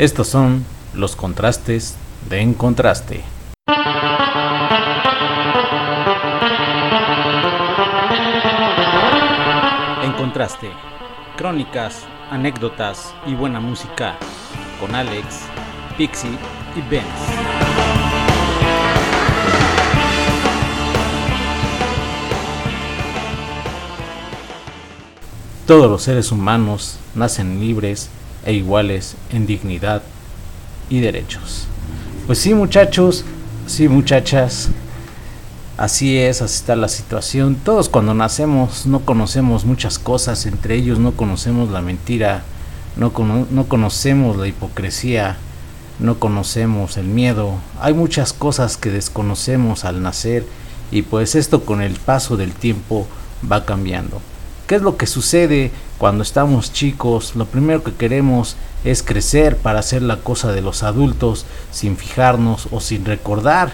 [0.00, 0.64] Estos son
[0.94, 1.94] los contrastes
[2.30, 3.22] de En Contraste.
[10.02, 10.70] En Contraste,
[11.36, 14.16] crónicas, anécdotas y buena música
[14.80, 15.40] con Alex,
[15.98, 16.30] Pixie
[16.74, 17.04] y Benz.
[25.66, 28.10] Todos los seres humanos nacen libres
[28.44, 30.02] e iguales en dignidad
[30.88, 31.66] y derechos.
[32.26, 33.24] Pues sí muchachos,
[33.66, 34.68] sí muchachas,
[35.76, 37.56] así es, así está la situación.
[37.56, 42.42] Todos cuando nacemos no conocemos muchas cosas, entre ellos no conocemos la mentira,
[42.96, 43.12] no,
[43.50, 45.36] no conocemos la hipocresía,
[45.98, 47.54] no conocemos el miedo.
[47.80, 50.46] Hay muchas cosas que desconocemos al nacer
[50.90, 53.06] y pues esto con el paso del tiempo
[53.50, 54.20] va cambiando.
[54.70, 57.34] ¿Qué es lo que sucede cuando estamos chicos?
[57.34, 62.68] Lo primero que queremos es crecer para hacer la cosa de los adultos sin fijarnos
[62.70, 63.72] o sin recordar,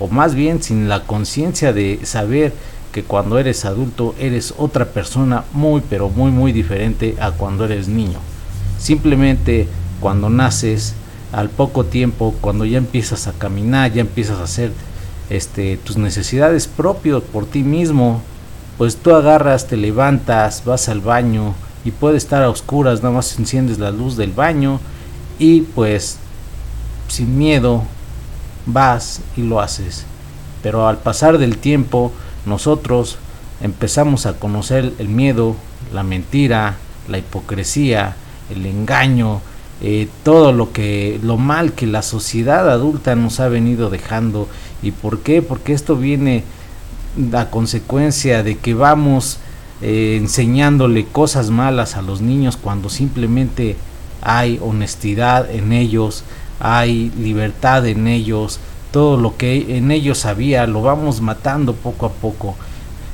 [0.00, 2.52] o más bien sin la conciencia de saber
[2.90, 7.86] que cuando eres adulto eres otra persona muy pero muy muy diferente a cuando eres
[7.86, 8.18] niño.
[8.80, 9.68] Simplemente
[10.00, 10.94] cuando naces,
[11.30, 14.72] al poco tiempo, cuando ya empiezas a caminar, ya empiezas a hacer
[15.30, 18.22] este, tus necesidades propias por ti mismo,
[18.82, 23.38] pues tú agarras, te levantas, vas al baño y puede estar a oscuras, nada más
[23.38, 24.80] enciendes la luz del baño
[25.38, 26.18] y pues
[27.06, 27.84] sin miedo
[28.66, 30.04] vas y lo haces.
[30.64, 32.10] Pero al pasar del tiempo
[32.44, 33.18] nosotros
[33.60, 35.54] empezamos a conocer el miedo,
[35.94, 36.74] la mentira,
[37.06, 38.16] la hipocresía,
[38.50, 39.42] el engaño,
[39.80, 44.48] eh, todo lo que lo mal que la sociedad adulta nos ha venido dejando
[44.82, 46.42] y por qué porque esto viene
[47.16, 49.38] la consecuencia de que vamos
[49.80, 53.76] eh, enseñándole cosas malas a los niños cuando simplemente
[54.22, 56.24] hay honestidad en ellos,
[56.60, 58.60] hay libertad en ellos,
[58.92, 62.54] todo lo que en ellos había lo vamos matando poco a poco.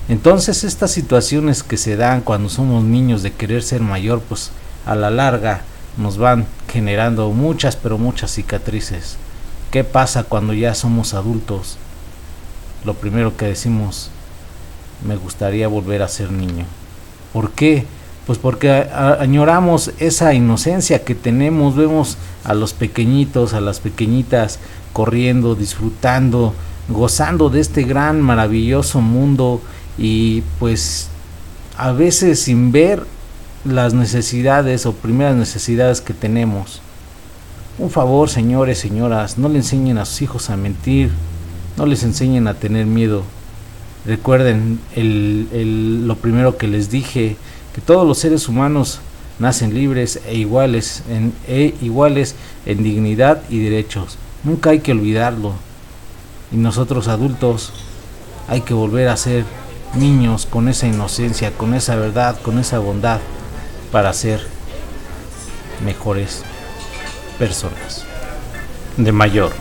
[0.08, 4.50] Entonces estas situaciones que se dan cuando somos niños de querer ser mayor, pues
[4.86, 5.62] a la larga
[5.96, 9.16] nos van generando muchas pero muchas cicatrices.
[9.70, 11.78] ¿Qué pasa cuando ya somos adultos?
[12.84, 14.10] Lo primero que decimos,
[15.06, 16.64] me gustaría volver a ser niño.
[17.32, 17.84] ¿Por qué?
[18.26, 24.58] Pues porque añoramos esa inocencia que tenemos, vemos a los pequeñitos, a las pequeñitas
[24.92, 26.52] corriendo, disfrutando,
[26.88, 29.62] gozando de este gran, maravilloso mundo
[29.96, 31.08] y pues
[31.76, 33.04] a veces sin ver
[33.64, 36.80] las necesidades o primeras necesidades que tenemos.
[37.78, 41.12] Un favor, señores, señoras, no le enseñen a sus hijos a mentir,
[41.78, 43.22] no les enseñen a tener miedo.
[44.04, 47.36] Recuerden el, lo primero que les dije,
[47.74, 49.00] que todos los seres humanos
[49.38, 52.34] nacen libres e iguales en, e iguales
[52.66, 54.18] en dignidad y derechos.
[54.42, 55.52] Nunca hay que olvidarlo.
[56.50, 57.72] Y nosotros adultos
[58.48, 59.44] hay que volver a ser
[59.94, 63.20] niños con esa inocencia, con esa verdad, con esa bondad
[63.92, 64.40] para ser
[65.84, 66.42] mejores
[67.38, 68.04] personas.
[68.96, 69.52] De mayor,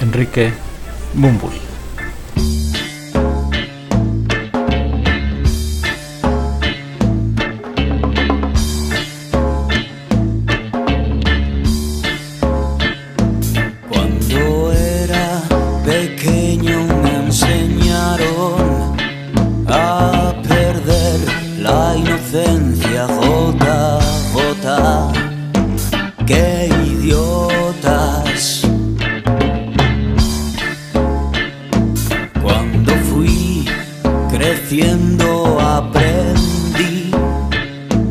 [0.00, 0.52] Enrique
[1.16, 1.65] Bumburi.
[34.46, 37.10] Creciendo aprendí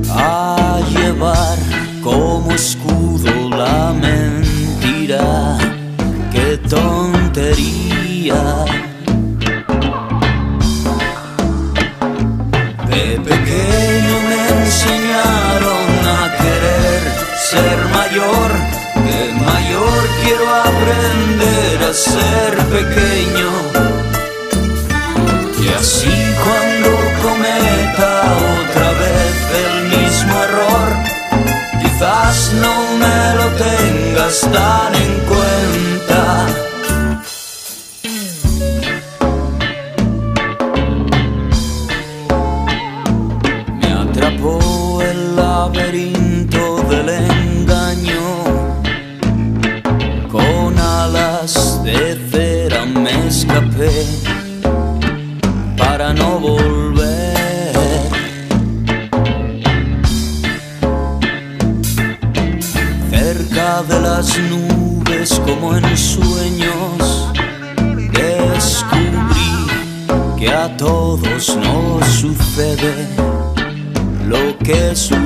[0.09, 1.57] a llevar
[2.03, 5.57] como escudo la mentira.
[6.33, 8.41] Qué tontería.
[12.89, 17.01] De pequeño me enseñaron a querer
[17.49, 18.49] ser mayor.
[19.07, 23.14] De mayor quiero aprender a ser pequeño.
[34.41, 36.47] Tan en cuenta.
[43.81, 48.23] Me atrapó el laberinto del engaño.
[50.31, 54.05] Con alas de cera me escapé
[55.77, 56.94] para no volver.
[63.83, 67.33] de las nubes como en sueños.
[68.13, 69.67] Descubrí
[70.37, 73.07] que a todos nos sucede
[74.27, 75.24] lo que sucede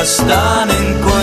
[0.00, 1.17] están en.